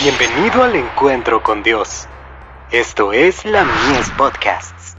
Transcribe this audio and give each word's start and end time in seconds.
Bienvenido 0.00 0.62
al 0.62 0.76
encuentro 0.76 1.42
con 1.42 1.64
Dios. 1.64 2.06
Esto 2.70 3.12
es 3.12 3.44
la 3.44 3.64
Mies 3.64 4.08
Podcasts. 4.10 4.94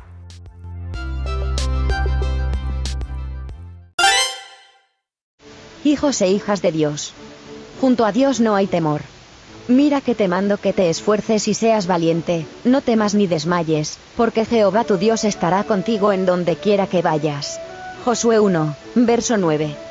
Hijos 5.85 6.21
e 6.21 6.27
hijas 6.27 6.61
de 6.61 6.73
Dios. 6.73 7.13
Junto 7.79 8.03
a 8.03 8.11
Dios 8.11 8.41
no 8.41 8.55
hay 8.55 8.67
temor. 8.67 8.99
Mira 9.69 10.01
que 10.01 10.15
te 10.15 10.27
mando 10.27 10.57
que 10.57 10.73
te 10.73 10.89
esfuerces 10.89 11.47
y 11.47 11.53
seas 11.53 11.87
valiente, 11.87 12.45
no 12.65 12.81
temas 12.81 13.15
ni 13.15 13.25
desmayes, 13.25 13.99
porque 14.17 14.43
Jehová 14.43 14.83
tu 14.83 14.97
Dios 14.97 15.23
estará 15.23 15.63
contigo 15.63 16.11
en 16.11 16.25
donde 16.25 16.57
quiera 16.57 16.87
que 16.87 17.01
vayas. 17.01 17.61
Josué 18.03 18.41
1, 18.41 18.75
verso 18.95 19.37
9. 19.37 19.88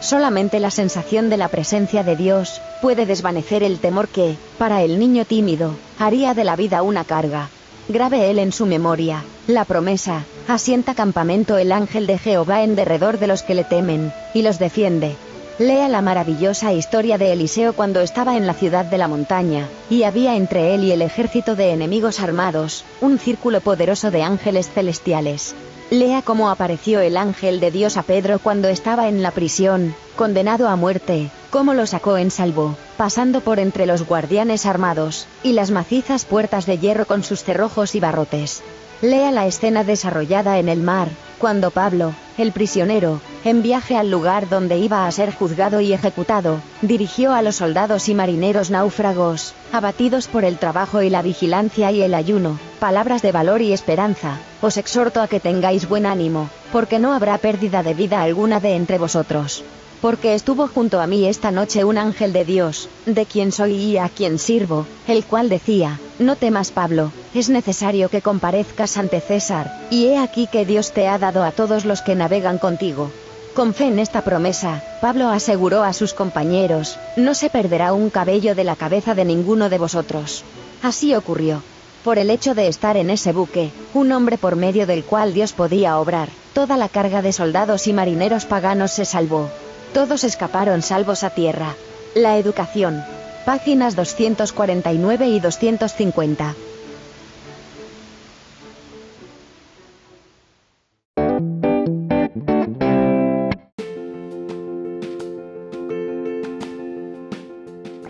Solamente 0.00 0.60
la 0.60 0.70
sensación 0.70 1.28
de 1.28 1.36
la 1.36 1.48
presencia 1.48 2.04
de 2.04 2.16
Dios 2.16 2.60
puede 2.80 3.04
desvanecer 3.04 3.62
el 3.62 3.78
temor 3.78 4.08
que, 4.08 4.36
para 4.56 4.82
el 4.82 4.98
niño 4.98 5.24
tímido, 5.24 5.74
haría 5.98 6.34
de 6.34 6.44
la 6.44 6.56
vida 6.56 6.82
una 6.82 7.04
carga. 7.04 7.50
Grabe 7.88 8.30
él 8.30 8.38
en 8.38 8.52
su 8.52 8.66
memoria, 8.66 9.24
la 9.46 9.64
promesa, 9.64 10.24
asienta 10.46 10.94
campamento 10.94 11.58
el 11.58 11.72
ángel 11.72 12.06
de 12.06 12.18
Jehová 12.18 12.62
en 12.62 12.76
derredor 12.76 13.18
de 13.18 13.26
los 13.26 13.42
que 13.42 13.54
le 13.54 13.64
temen, 13.64 14.12
y 14.34 14.42
los 14.42 14.58
defiende. 14.58 15.16
Lea 15.58 15.88
la 15.88 16.02
maravillosa 16.02 16.72
historia 16.72 17.18
de 17.18 17.32
Eliseo 17.32 17.72
cuando 17.72 18.00
estaba 18.00 18.36
en 18.36 18.46
la 18.46 18.54
ciudad 18.54 18.84
de 18.84 18.98
la 18.98 19.08
montaña, 19.08 19.66
y 19.90 20.04
había 20.04 20.36
entre 20.36 20.74
él 20.74 20.84
y 20.84 20.92
el 20.92 21.02
ejército 21.02 21.56
de 21.56 21.72
enemigos 21.72 22.20
armados, 22.20 22.84
un 23.00 23.18
círculo 23.18 23.60
poderoso 23.60 24.12
de 24.12 24.22
ángeles 24.22 24.70
celestiales. 24.70 25.56
Lea 25.90 26.20
cómo 26.20 26.50
apareció 26.50 27.00
el 27.00 27.16
ángel 27.16 27.60
de 27.60 27.70
Dios 27.70 27.96
a 27.96 28.02
Pedro 28.02 28.40
cuando 28.40 28.68
estaba 28.68 29.08
en 29.08 29.22
la 29.22 29.30
prisión, 29.30 29.94
condenado 30.16 30.68
a 30.68 30.76
muerte, 30.76 31.30
cómo 31.50 31.72
lo 31.72 31.86
sacó 31.86 32.18
en 32.18 32.30
salvo, 32.30 32.76
pasando 32.98 33.40
por 33.40 33.58
entre 33.58 33.86
los 33.86 34.06
guardianes 34.06 34.66
armados, 34.66 35.26
y 35.42 35.54
las 35.54 35.70
macizas 35.70 36.26
puertas 36.26 36.66
de 36.66 36.78
hierro 36.78 37.06
con 37.06 37.22
sus 37.22 37.42
cerrojos 37.42 37.94
y 37.94 38.00
barrotes. 38.00 38.62
Lea 39.00 39.30
la 39.30 39.46
escena 39.46 39.84
desarrollada 39.84 40.58
en 40.58 40.68
el 40.68 40.80
mar, 40.82 41.08
cuando 41.38 41.70
Pablo, 41.70 42.14
el 42.36 42.50
prisionero, 42.50 43.20
en 43.44 43.62
viaje 43.62 43.96
al 43.96 44.10
lugar 44.10 44.48
donde 44.48 44.78
iba 44.78 45.06
a 45.06 45.12
ser 45.12 45.32
juzgado 45.32 45.80
y 45.80 45.92
ejecutado, 45.92 46.58
dirigió 46.82 47.32
a 47.32 47.40
los 47.42 47.54
soldados 47.54 48.08
y 48.08 48.14
marineros 48.14 48.70
náufragos, 48.70 49.54
abatidos 49.72 50.26
por 50.26 50.44
el 50.44 50.58
trabajo 50.58 51.00
y 51.00 51.10
la 51.10 51.22
vigilancia 51.22 51.92
y 51.92 52.02
el 52.02 52.12
ayuno, 52.12 52.58
palabras 52.80 53.22
de 53.22 53.30
valor 53.30 53.62
y 53.62 53.72
esperanza, 53.72 54.38
os 54.60 54.76
exhorto 54.76 55.22
a 55.22 55.28
que 55.28 55.38
tengáis 55.38 55.88
buen 55.88 56.04
ánimo, 56.04 56.48
porque 56.72 56.98
no 56.98 57.12
habrá 57.12 57.38
pérdida 57.38 57.84
de 57.84 57.94
vida 57.94 58.20
alguna 58.20 58.58
de 58.58 58.74
entre 58.74 58.98
vosotros 58.98 59.62
porque 60.00 60.34
estuvo 60.34 60.68
junto 60.68 61.00
a 61.00 61.06
mí 61.06 61.26
esta 61.26 61.50
noche 61.50 61.84
un 61.84 61.98
ángel 61.98 62.32
de 62.32 62.44
Dios, 62.44 62.88
de 63.06 63.26
quien 63.26 63.52
soy 63.52 63.74
y 63.74 63.98
a 63.98 64.08
quien 64.08 64.38
sirvo, 64.38 64.86
el 65.06 65.24
cual 65.24 65.48
decía, 65.48 65.98
no 66.18 66.36
temas 66.36 66.70
Pablo, 66.70 67.12
es 67.34 67.48
necesario 67.48 68.08
que 68.08 68.22
comparezcas 68.22 68.96
ante 68.96 69.20
César, 69.20 69.86
y 69.90 70.06
he 70.06 70.18
aquí 70.18 70.46
que 70.46 70.64
Dios 70.64 70.92
te 70.92 71.08
ha 71.08 71.18
dado 71.18 71.42
a 71.42 71.50
todos 71.50 71.84
los 71.84 72.02
que 72.02 72.14
navegan 72.14 72.58
contigo. 72.58 73.10
Con 73.54 73.74
fe 73.74 73.86
en 73.86 73.98
esta 73.98 74.22
promesa, 74.22 74.84
Pablo 75.00 75.28
aseguró 75.30 75.82
a 75.82 75.92
sus 75.92 76.14
compañeros, 76.14 76.98
no 77.16 77.34
se 77.34 77.50
perderá 77.50 77.92
un 77.92 78.10
cabello 78.10 78.54
de 78.54 78.62
la 78.62 78.76
cabeza 78.76 79.16
de 79.16 79.24
ninguno 79.24 79.68
de 79.68 79.78
vosotros. 79.78 80.44
Así 80.82 81.14
ocurrió. 81.14 81.62
Por 82.04 82.18
el 82.18 82.30
hecho 82.30 82.54
de 82.54 82.68
estar 82.68 82.96
en 82.96 83.10
ese 83.10 83.32
buque, 83.32 83.72
un 83.92 84.12
hombre 84.12 84.38
por 84.38 84.54
medio 84.54 84.86
del 84.86 85.02
cual 85.02 85.34
Dios 85.34 85.52
podía 85.52 85.98
obrar, 85.98 86.28
toda 86.54 86.76
la 86.76 86.88
carga 86.88 87.20
de 87.20 87.32
soldados 87.32 87.88
y 87.88 87.92
marineros 87.92 88.44
paganos 88.44 88.92
se 88.92 89.04
salvó. 89.04 89.50
Todos 89.98 90.22
escaparon 90.22 90.80
salvos 90.80 91.24
a 91.24 91.30
tierra. 91.30 91.74
La 92.14 92.36
educación. 92.36 93.02
Páginas 93.44 93.96
249 93.96 95.26
y 95.26 95.40
250. 95.40 96.54